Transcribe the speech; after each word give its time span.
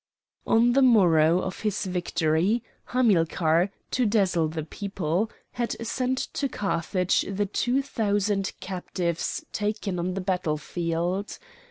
On 0.47 0.73
the 0.73 0.81
morrow 0.81 1.41
of 1.43 1.59
his 1.59 1.85
victory, 1.85 2.63
Hamilcar, 2.85 3.69
to 3.91 4.05
dazzle 4.07 4.47
the 4.47 4.63
people, 4.63 5.29
had 5.51 5.75
sent 5.85 6.17
to 6.33 6.49
Carthage 6.49 7.21
the 7.29 7.45
two 7.45 7.83
thousand 7.83 8.51
captives 8.59 9.45
taken 9.53 9.99
on 9.99 10.15
the 10.15 10.19
battlefield. 10.21 11.37